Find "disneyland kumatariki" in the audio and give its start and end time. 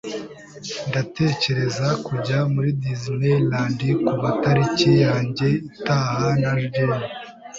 2.83-4.91